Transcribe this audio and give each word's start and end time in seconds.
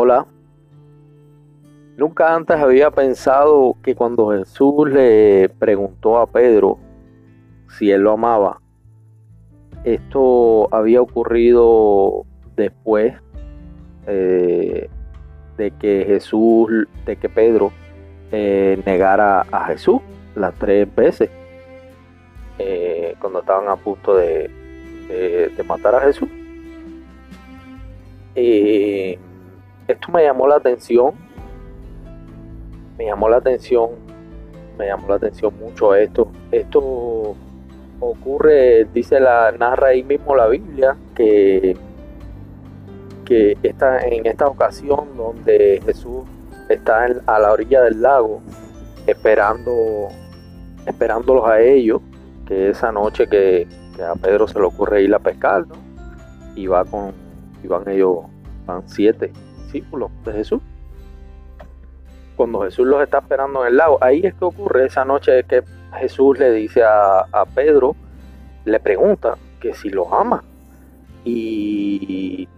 Hola. 0.00 0.28
Nunca 1.96 2.32
antes 2.32 2.56
había 2.56 2.92
pensado 2.92 3.76
que 3.82 3.96
cuando 3.96 4.30
Jesús 4.30 4.88
le 4.88 5.48
preguntó 5.58 6.18
a 6.18 6.28
Pedro 6.28 6.78
si 7.76 7.90
él 7.90 8.02
lo 8.02 8.12
amaba, 8.12 8.60
esto 9.82 10.72
había 10.72 11.02
ocurrido 11.02 12.24
después 12.54 13.12
eh, 14.06 14.88
de 15.56 15.70
que 15.72 16.04
Jesús, 16.06 16.86
de 17.04 17.16
que 17.16 17.28
Pedro 17.28 17.72
eh, 18.30 18.80
negara 18.86 19.46
a 19.50 19.64
Jesús 19.64 20.00
las 20.36 20.54
tres 20.54 20.94
veces 20.94 21.28
eh, 22.60 23.16
cuando 23.20 23.40
estaban 23.40 23.68
a 23.68 23.74
punto 23.74 24.14
de, 24.14 24.48
de 25.08 25.64
matar 25.64 25.96
a 25.96 26.00
Jesús. 26.02 26.28
Esto 29.88 30.12
me 30.12 30.22
llamó 30.22 30.46
la 30.46 30.56
atención, 30.56 31.14
me 32.98 33.06
llamó 33.06 33.28
la 33.28 33.38
atención, 33.38 33.90
me 34.78 34.86
llamó 34.86 35.08
la 35.08 35.14
atención 35.16 35.52
mucho 35.58 35.94
esto. 35.94 36.30
Esto 36.52 37.34
ocurre, 38.00 38.86
dice 38.92 39.18
la, 39.18 39.50
narra 39.52 39.88
ahí 39.88 40.02
mismo 40.02 40.36
la 40.36 40.46
Biblia, 40.46 40.96
que, 41.14 41.76
que 43.24 43.56
está 43.62 44.00
en 44.00 44.26
esta 44.26 44.46
ocasión 44.46 45.16
donde 45.16 45.80
Jesús 45.84 46.24
está 46.68 47.06
a 47.26 47.38
la 47.38 47.52
orilla 47.52 47.82
del 47.82 48.02
lago 48.02 48.42
esperando 49.06 50.08
esperándolos 50.86 51.46
a 51.46 51.60
ellos 51.60 52.02
que 52.46 52.70
esa 52.70 52.92
noche 52.92 53.26
que, 53.26 53.66
a 53.98 54.14
Pedro 54.14 54.46
se 54.46 54.58
le 54.58 54.66
ocurre 54.66 55.02
ir 55.02 55.14
a 55.14 55.18
pescar 55.18 55.64
y 56.54 56.66
va 56.66 56.84
con 56.84 57.12
y 57.64 57.66
van 57.66 57.88
ellos 57.88 58.18
van 58.64 58.82
siete 58.86 59.32
de 59.72 60.32
Jesús 60.32 60.62
cuando 62.38 62.60
Jesús 62.62 62.86
los 62.86 63.02
está 63.02 63.18
esperando 63.18 63.62
en 63.62 63.72
el 63.72 63.76
lago 63.76 63.98
ahí 64.00 64.20
es 64.24 64.32
que 64.32 64.44
ocurre 64.44 64.86
esa 64.86 65.04
noche 65.04 65.42
que 65.44 65.64
Jesús 65.96 66.38
le 66.38 66.52
dice 66.52 66.82
a, 66.84 67.44
Pedro, 67.54 67.96
le 68.64 68.78
pregunta 68.78 69.36
que 69.60 69.74
si 69.74 69.90
lo 69.90 70.14
ama. 70.14 70.44
Y 71.24 72.48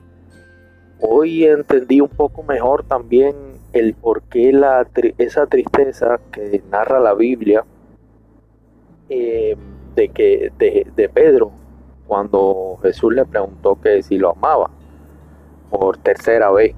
hoy 1.00 1.44
entendí 1.44 2.00
un 2.00 2.08
poco 2.08 2.42
mejor 2.42 2.84
también 2.84 3.34
el 3.72 3.94
por 3.94 4.22
qué 4.22 4.52
la, 4.52 4.86
esa 5.18 5.46
tristeza 5.46 6.20
que 6.30 6.62
narra 6.70 7.00
la 7.00 7.14
Biblia 7.14 7.64
eh, 9.08 9.56
de, 9.94 10.08
que, 10.10 10.52
de, 10.58 11.08
Pedro 11.08 11.52
cuando 12.06 12.78
Jesús 12.82 13.14
le 13.14 13.24
preguntó 13.24 13.80
que 13.80 14.02
si 14.02 14.18
lo 14.18 14.32
amaba 14.32 14.70
por 15.70 15.96
tercera 15.98 16.50
vez. 16.50 16.74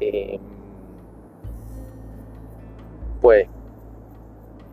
Eh, 0.00 0.38
pues 3.20 3.48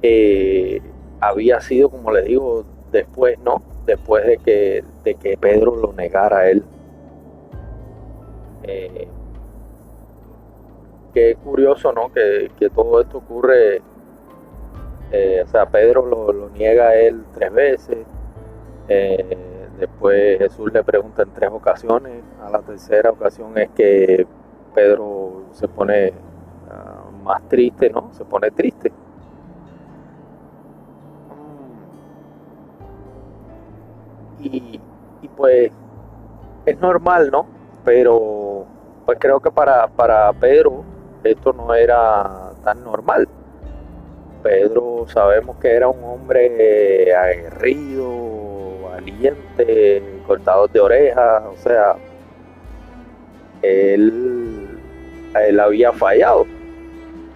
eh, 0.01 0.81
había 1.19 1.59
sido, 1.61 1.89
como 1.89 2.11
le 2.11 2.21
digo, 2.21 2.63
después, 2.91 3.39
¿no? 3.39 3.61
Después 3.85 4.25
de 4.25 4.37
que, 4.37 4.83
de 5.03 5.15
que 5.15 5.37
Pedro 5.37 5.75
lo 5.75 5.93
negara 5.93 6.39
a 6.39 6.49
él. 6.49 6.63
Eh, 8.63 9.07
qué 11.13 11.35
curioso, 11.43 11.91
¿no? 11.91 12.11
Que, 12.11 12.51
todo 12.73 13.01
esto 13.01 13.17
ocurre, 13.19 13.81
eh, 15.11 15.43
o 15.43 15.47
sea, 15.47 15.65
Pedro 15.67 16.05
lo, 16.05 16.49
niega 16.49 16.89
a 16.89 16.95
él 16.95 17.23
tres 17.33 17.53
veces. 17.53 17.97
después 19.79 20.37
Jesús 20.37 20.71
le 20.71 20.83
pregunta 20.83 21.23
en 21.23 21.31
tres 21.31 21.49
ocasiones. 21.51 22.23
A 22.43 22.49
la 22.49 22.59
tercera 22.61 23.09
ocasión 23.11 23.57
es 23.57 23.69
que 23.71 24.27
Pedro 24.75 25.05
se 25.55 25.67
pone 25.67 26.13
ah, 26.69 27.05
más 27.23 27.41
triste, 27.47 27.89
¿no? 27.89 28.09
Se 28.13 28.25
pone 28.25 28.51
triste. 28.51 28.91
y, 34.39 34.79
pues 35.35 35.71
es 36.65 36.79
normal, 36.79 37.29
¿no? 37.31 37.47
Pero 37.83 38.65
pues 39.05 39.17
creo 39.19 39.39
que 39.39 39.51
para, 39.51 39.87
para 39.87 40.31
Pedro 40.33 40.83
esto 41.23 41.53
no 41.53 41.73
era 41.73 42.51
tan 42.63 42.83
normal. 42.83 43.27
Pedro 44.43 45.05
sabemos 45.07 45.57
que 45.57 45.73
era 45.73 45.87
un 45.87 46.03
hombre 46.03 47.15
aguerrido, 47.15 48.81
valiente, 48.91 50.21
cortador 50.27 50.71
de 50.71 50.79
orejas, 50.79 51.43
o 51.51 51.57
sea, 51.57 51.95
él, 53.63 54.44
él 55.43 55.59
había 55.59 55.91
fallado. 55.91 56.45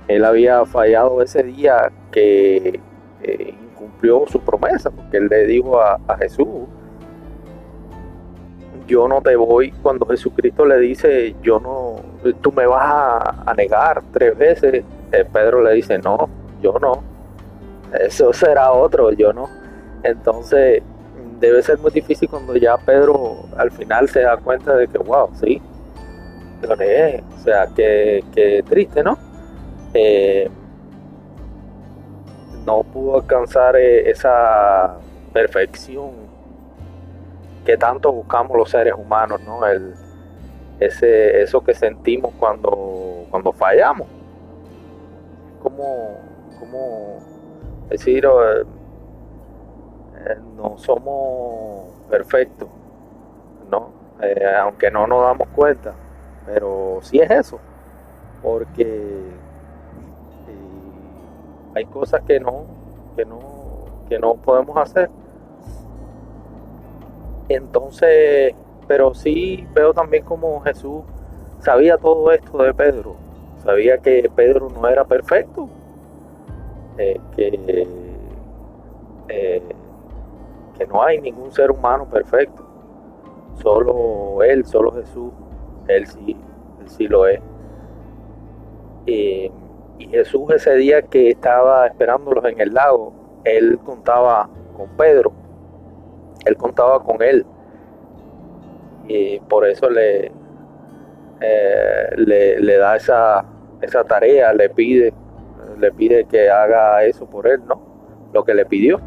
Él 0.07 0.25
había 0.25 0.65
fallado 0.65 1.21
ese 1.21 1.43
día 1.43 1.91
que 2.11 2.79
eh, 3.21 3.55
incumplió 3.71 4.25
su 4.27 4.39
promesa, 4.41 4.89
porque 4.89 5.17
él 5.17 5.27
le 5.27 5.45
dijo 5.45 5.79
a 5.79 6.17
Jesús, 6.19 6.67
yo 8.89 9.07
no 9.07 9.21
te 9.21 9.35
voy, 9.35 9.71
cuando 9.83 10.05
Jesucristo 10.07 10.65
le 10.65 10.79
dice, 10.79 11.35
yo 11.43 11.59
no, 11.59 11.97
tú 12.41 12.51
me 12.51 12.65
vas 12.65 13.23
a, 13.45 13.53
negar 13.53 14.01
tres 14.11 14.35
veces, 14.35 14.83
eh, 15.11 15.25
Pedro 15.31 15.61
le 15.61 15.75
dice, 15.75 15.99
no, 15.99 16.27
yo 16.61 16.73
no, 16.81 17.03
eso 17.99 18.33
será 18.33 18.71
otro, 18.71 19.11
yo 19.11 19.31
no. 19.31 19.47
Entonces, 20.01 20.81
debe 21.39 21.61
ser 21.61 21.77
muy 21.77 21.91
difícil 21.91 22.27
cuando 22.29 22.55
ya 22.55 22.77
Pedro 22.77 23.45
al 23.57 23.69
final 23.69 24.09
se 24.09 24.21
da 24.21 24.37
cuenta 24.37 24.75
de 24.75 24.87
que, 24.87 24.97
wow, 24.97 25.29
sí, 25.39 25.61
lo 26.67 26.75
negué, 26.75 27.23
o 27.35 27.43
sea, 27.43 27.67
que, 27.67 28.63
triste, 28.67 29.03
¿no? 29.03 29.17
Eh, 29.93 30.49
no 32.65 32.83
pudo 32.83 33.15
alcanzar 33.15 33.75
eh, 33.75 34.09
esa 34.09 34.97
perfección 35.33 36.11
que 37.65 37.77
tanto 37.77 38.11
buscamos 38.11 38.57
los 38.57 38.69
seres 38.69 38.93
humanos, 38.97 39.41
¿no? 39.45 39.65
El, 39.65 39.93
ese, 40.79 41.41
eso 41.41 41.63
que 41.63 41.73
sentimos 41.73 42.33
cuando, 42.39 43.25
cuando 43.29 43.51
fallamos. 43.51 44.07
Como, 45.61 46.17
como 46.59 47.17
decir, 47.89 48.25
eh, 48.25 48.65
no 50.55 50.77
somos 50.77 51.89
perfectos, 52.09 52.69
¿no? 53.69 53.91
Eh, 54.21 54.45
aunque 54.59 54.91
no 54.91 55.07
nos 55.07 55.23
damos 55.23 55.47
cuenta, 55.49 55.93
pero 56.51 56.99
sí 57.03 57.19
es 57.19 57.29
eso, 57.29 57.59
porque 58.41 59.21
hay 61.75 61.85
cosas 61.85 62.21
que 62.23 62.39
no, 62.39 62.63
que 63.15 63.23
no, 63.25 63.39
que 64.07 64.17
no 64.17 64.33
podemos 64.35 64.75
hacer. 64.77 65.09
Entonces, 67.47 68.55
pero 68.87 69.13
sí 69.13 69.67
veo 69.73 69.93
también 69.93 70.23
como 70.23 70.59
Jesús 70.61 71.03
sabía 71.61 71.97
todo 71.97 72.31
esto 72.31 72.57
de 72.57 72.73
Pedro, 72.73 73.15
sabía 73.63 73.99
que 73.99 74.29
Pedro 74.35 74.69
no 74.69 74.87
era 74.87 75.03
perfecto, 75.05 75.69
eh, 76.97 77.19
que, 77.35 77.87
eh, 79.27 79.61
que 80.77 80.87
no 80.87 81.03
hay 81.03 81.21
ningún 81.21 81.51
ser 81.51 81.69
humano 81.69 82.05
perfecto, 82.05 82.63
solo 83.61 84.41
Él, 84.43 84.65
solo 84.65 84.91
Jesús, 84.91 85.31
Él 85.89 86.07
sí, 86.07 86.37
él 86.81 86.89
sí 86.89 87.07
lo 87.07 87.27
es. 87.27 87.41
y 89.05 89.51
Jesús 90.09 90.51
ese 90.53 90.75
día 90.75 91.01
que 91.01 91.31
estaba 91.31 91.87
esperándolos 91.87 92.45
en 92.45 92.61
el 92.61 92.73
lago, 92.73 93.13
Él 93.43 93.77
contaba 93.83 94.49
con 94.77 94.87
Pedro 94.95 95.33
él 96.45 96.57
contaba 96.57 97.03
con 97.03 97.21
él 97.21 97.45
y 99.07 99.39
por 99.41 99.67
eso 99.67 99.89
le, 99.89 100.31
eh, 101.41 102.09
le, 102.15 102.77
da 102.77 102.95
esa, 102.95 103.43
esa 103.81 104.03
tarea, 104.03 104.53
le 104.53 104.69
pide, 104.69 105.13
le 105.79 105.91
pide 105.91 106.25
que 106.25 106.49
haga 106.49 107.03
eso 107.05 107.27
por 107.27 107.47
él, 107.47 107.61
¿no? 107.65 107.81
Lo 108.33 108.43
que 108.43 108.53
le 108.53 108.65
pidió, 108.65 109.01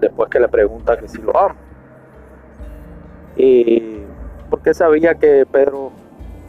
después 0.00 0.30
que 0.30 0.38
le 0.38 0.48
pregunta 0.48 0.96
que 0.96 1.08
si 1.08 1.20
lo 1.20 1.36
ama. 1.36 1.56
Y 3.36 3.99
porque 4.50 4.74
sabía 4.74 5.14
que 5.14 5.46
Pedro, 5.46 5.92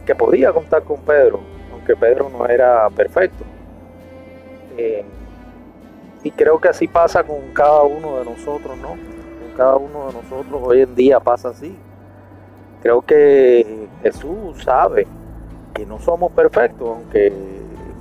que 0.04 0.14
podía 0.14 0.52
contar 0.52 0.82
con 0.82 1.00
Pedro, 1.00 1.40
aunque 1.72 1.96
Pedro 1.96 2.28
no 2.28 2.46
era 2.46 2.90
perfecto. 2.90 3.44
Eh, 4.76 5.04
y 6.24 6.30
creo 6.32 6.60
que 6.60 6.68
así 6.68 6.86
pasa 6.88 7.24
con 7.24 7.38
cada 7.52 7.82
uno 7.82 8.18
de 8.18 8.24
nosotros, 8.24 8.76
¿no? 8.78 8.96
cada 9.56 9.76
uno 9.76 10.06
de 10.06 10.14
nosotros 10.14 10.62
hoy 10.64 10.80
en 10.80 10.94
día 10.94 11.20
pasa 11.20 11.50
así. 11.50 11.76
Creo 12.82 13.02
que 13.02 13.88
Jesús 14.02 14.62
sabe 14.64 15.06
que 15.74 15.86
no 15.86 15.98
somos 16.00 16.32
perfectos, 16.32 16.88
aunque 16.88 17.32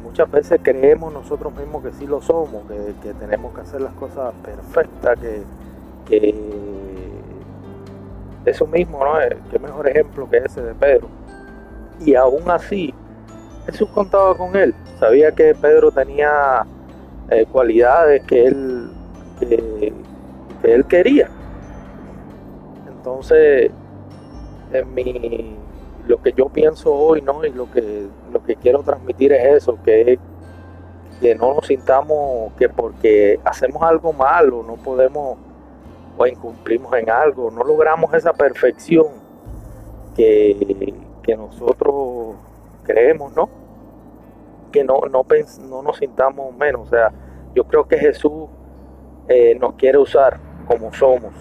muchas 0.04 0.30
veces 0.31 0.59
creemos 0.63 1.13
nosotros 1.13 1.56
mismos 1.56 1.83
que 1.83 1.92
sí 1.94 2.07
lo 2.07 2.21
somos, 2.21 2.63
que, 3.04 3.13
tenemos 3.13 3.54
que 3.54 3.62
hacer 3.62 3.81
las 3.81 3.94
cosas 3.94 4.33
perfectas, 4.44 5.19
que, 5.19 6.42
eso 8.45 8.65
mismo, 8.65 9.03
¿no? 9.03 9.13
Qué 9.51 9.59
mejor 9.59 9.88
ejemplo 9.88 10.29
que 10.29 10.38
ese 10.38 10.61
de 10.61 10.73
Pedro. 10.73 11.07
Y 11.99 12.15
aún 12.15 12.49
así, 12.49 12.93
Jesús 13.65 13.89
contaba 13.89 14.35
con 14.35 14.55
él. 14.55 14.73
Sabía 14.99 15.31
que 15.31 15.53
Pedro 15.55 15.91
tenía 15.91 16.65
eh, 17.29 17.45
cualidades 17.51 18.23
que 18.23 18.45
él, 18.47 18.89
que, 19.39 19.93
él 20.63 20.85
quería. 20.85 21.29
Entonces, 22.88 23.71
en 24.73 24.94
mi, 24.94 25.55
lo 26.07 26.21
que 26.21 26.33
yo 26.33 26.49
pienso 26.49 26.94
hoy, 26.94 27.21
¿no? 27.21 27.45
Y 27.45 27.51
lo 27.51 27.71
que, 27.71 28.07
lo 28.31 28.44
que 28.44 28.55
quiero 28.55 28.81
transmitir 28.83 29.33
es 29.33 29.57
eso, 29.57 29.77
que, 29.83 30.17
que 31.19 31.35
no 31.35 31.53
nos 31.53 31.67
sintamos 31.67 32.51
que 32.57 32.67
porque 32.67 33.39
hacemos 33.45 33.83
algo 33.83 34.11
malo 34.11 34.63
no 34.63 34.73
podemos 34.75 35.37
o 36.17 36.27
incumplimos 36.27 36.93
en 36.93 37.09
algo, 37.09 37.49
no 37.51 37.63
logramos 37.63 38.13
esa 38.13 38.33
perfección 38.33 39.07
que, 40.15 40.93
que 41.23 41.35
nosotros 41.35 42.35
creemos, 42.83 43.33
¿no? 43.35 43.49
Que 44.71 44.83
no, 44.83 45.01
no, 45.09 45.25
no 45.69 45.81
nos 45.81 45.97
sintamos 45.97 46.55
menos. 46.55 46.87
O 46.87 46.89
sea, 46.89 47.11
yo 47.53 47.63
creo 47.65 47.87
que 47.87 47.97
Jesús 47.97 48.49
eh, 49.27 49.55
nos 49.59 49.75
quiere 49.75 49.97
usar 49.97 50.39
como 50.67 50.93
somos. 50.93 51.33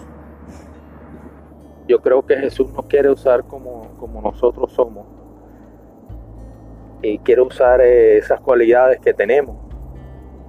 Yo 1.86 2.00
creo 2.00 2.24
que 2.24 2.36
Jesús 2.36 2.72
nos 2.72 2.86
quiere 2.86 3.10
usar 3.10 3.44
como, 3.44 3.88
como 3.98 4.20
nosotros 4.20 4.72
somos. 4.72 5.06
Y 7.02 7.18
quiere 7.18 7.42
usar 7.42 7.80
eh, 7.80 8.18
esas 8.18 8.40
cualidades 8.40 9.00
que 9.00 9.14
tenemos. 9.14 9.56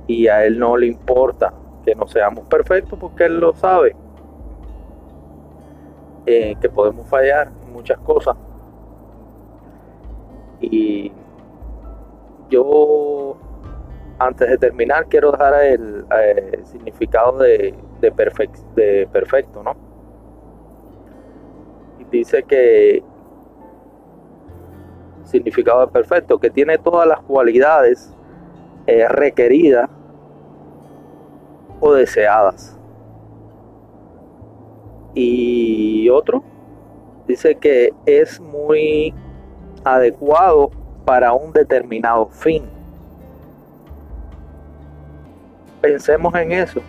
Y 0.07 0.27
a 0.27 0.45
Él 0.45 0.59
no 0.59 0.77
le 0.77 0.88
importa 0.88 1.53
que 1.85 1.95
no 1.95 2.07
seamos 2.07 2.45
perfectos 2.45 3.00
porque 3.00 3.25
Él 3.25 3.39
lo 3.39 3.53
sabe. 3.56 3.95
Eh, 6.25 6.56
que 6.62 6.69
podemos 6.69 7.07
fallar 7.07 7.50
muchas 7.73 7.97
cosas. 8.00 8.38
Y 10.59 11.12
yo, 12.50 13.38
antes 14.19 14.50
de 14.50 14.57
terminar, 14.57 15.07
quiero 15.07 15.31
dar 15.31 15.63
el, 15.63 16.06
significado 16.65 17.39
de, 17.39 17.73
de, 18.01 18.12
perfecto, 18.12 19.63
¿no? 19.63 19.75
Dice 22.12 22.44
que 22.44 23.03
significado 25.23 25.85
de 25.85 25.88
perfecto, 25.88 26.38
que 26.38 26.50
tiene 26.50 26.77
todas 26.77 27.07
las 27.07 27.21
cualidades 27.21 28.13
eh, 28.85 29.07
requeridas 29.07 29.89
o 31.79 31.94
deseadas. 31.94 32.81
Y 35.13 36.10
otro 36.10 36.44
dice 37.28 37.56
que 37.56 37.94
es 38.06 38.40
muy 38.40 39.13
adecuado 39.84 40.72
para 41.06 41.34
un 41.34 41.52
determinado 41.52 42.28
fin. 42.28 42.63
Pensemos 45.81 46.34
en 46.36 46.52
eso. 46.52 46.81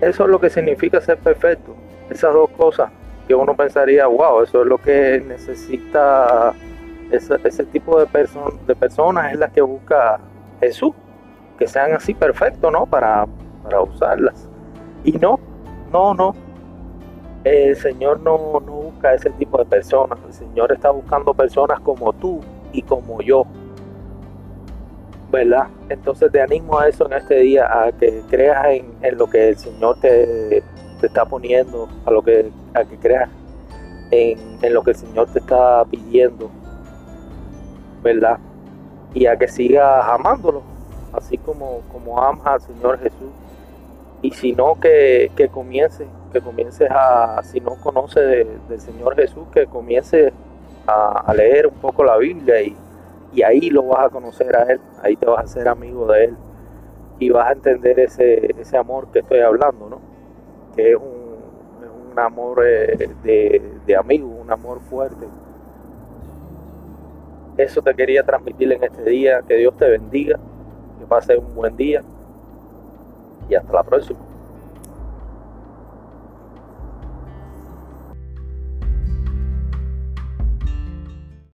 Eso 0.00 0.24
es 0.24 0.30
lo 0.30 0.40
que 0.40 0.50
significa 0.50 1.00
ser 1.00 1.18
perfecto. 1.18 1.74
Esas 2.08 2.32
dos 2.32 2.50
cosas 2.50 2.90
que 3.28 3.34
uno 3.34 3.54
pensaría, 3.54 4.06
wow, 4.06 4.42
eso 4.42 4.62
es 4.62 4.66
lo 4.66 4.78
que 4.78 5.22
necesita 5.24 6.52
ese, 7.10 7.64
tipo 7.66 7.98
de, 8.00 8.06
de 8.66 8.74
personas, 8.74 9.32
es 9.32 9.38
la 9.38 9.48
que 9.48 9.60
busca 9.60 10.18
Jesús, 10.60 10.92
que 11.58 11.66
sean 11.66 11.92
así 11.92 12.14
perfectos, 12.14 12.72
¿no? 12.72 12.86
Para, 12.86 13.26
para 13.62 13.82
usarlas. 13.82 14.48
Y 15.04 15.12
no, 15.12 15.38
no, 15.92 16.14
no, 16.14 16.34
el 17.44 17.76
Señor 17.76 18.20
no, 18.20 18.38
busca 18.60 19.14
ese 19.14 19.30
tipo 19.30 19.58
de 19.58 19.64
personas. 19.64 20.18
El 20.26 20.32
Señor 20.32 20.72
está 20.72 20.90
buscando 20.90 21.32
personas 21.32 21.80
como 21.80 22.12
tú 22.12 22.40
y 22.72 22.82
como 22.82 23.20
yo. 23.22 23.44
¿Verdad? 25.30 25.68
Entonces 25.88 26.30
te 26.32 26.40
animo 26.42 26.78
a 26.78 26.88
eso 26.88 27.06
en 27.06 27.12
este 27.14 27.36
día, 27.36 27.66
a 27.66 27.92
que 27.92 28.22
creas 28.28 28.66
en, 28.68 29.16
lo 29.16 29.28
que 29.30 29.50
el 29.50 29.56
Señor 29.56 29.98
te, 30.00 30.62
está 31.00 31.24
poniendo, 31.24 31.88
a 32.04 32.10
lo 32.10 32.20
que, 32.20 32.50
a 32.74 32.84
que 32.84 32.96
creas 32.96 33.30
en, 34.10 34.74
lo 34.74 34.82
que 34.82 34.90
el 34.90 34.96
Señor 34.96 35.32
te 35.32 35.38
está 35.38 35.84
pidiendo. 35.84 36.50
¿Verdad? 38.02 38.38
Y 39.14 39.26
a 39.26 39.36
que 39.36 39.46
sigas 39.48 40.04
amándolo, 40.08 40.62
así 41.12 41.38
como, 41.38 41.80
como 41.92 42.20
amas 42.20 42.46
al 42.46 42.60
Señor 42.60 42.98
Jesús. 42.98 43.30
Y 44.22 44.32
si 44.32 44.52
no, 44.52 44.74
que, 44.80 45.30
que 45.36 45.48
comience 45.48 46.06
que 46.32 46.40
comiences 46.40 46.88
a, 46.90 47.42
si 47.42 47.60
no 47.60 47.76
conoces 47.76 48.46
del 48.68 48.80
Señor 48.80 49.16
Jesús, 49.16 49.44
que 49.52 49.66
comiences 49.66 50.32
a, 50.86 51.32
leer 51.34 51.66
un 51.66 51.74
poco 51.74 52.04
la 52.04 52.16
Biblia 52.16 52.62
y, 52.62 52.76
ahí 53.42 53.70
lo 53.70 53.84
vas 53.84 54.06
a 54.06 54.08
conocer 54.10 54.56
a 54.56 54.64
Él, 54.64 54.80
ahí 55.02 55.16
te 55.16 55.26
vas 55.26 55.38
a 55.38 55.42
hacer 55.42 55.68
amigo 55.68 56.06
de 56.06 56.24
Él 56.24 56.36
y 57.20 57.30
vas 57.30 57.48
a 57.48 57.52
entender 57.52 58.00
ese, 58.00 58.54
ese 58.60 58.76
amor 58.76 59.08
que 59.12 59.20
estoy 59.20 59.40
hablando, 59.40 59.88
¿no? 59.88 60.00
Que 60.74 60.92
es 60.92 60.96
un, 60.96 62.12
un 62.12 62.18
amor 62.18 62.64
eh, 62.66 63.08
de, 63.22 63.62
de 63.86 63.96
amigo, 63.96 64.26
un 64.26 64.50
amor 64.50 64.80
fuerte. 64.80 65.26
Eso 67.56 67.82
te 67.82 67.94
quería 67.94 68.24
transmitir 68.24 68.72
en 68.72 68.82
este 68.82 69.02
ddía, 69.02 69.42
que 69.42 69.54
Dios 69.56 69.76
te 69.76 69.88
bendiga, 69.88 70.38
que 70.98 71.06
pases 71.06 71.38
un 71.38 71.54
buen 71.54 71.76
día 71.76 72.02
y 73.48 73.54
hasta 73.54 73.72
la 73.72 73.82
próxima. 73.82 74.29